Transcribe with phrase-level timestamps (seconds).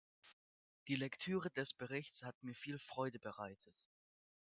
[0.87, 3.85] Die Lektüre des Berichts hat mir viel Freude bereitet.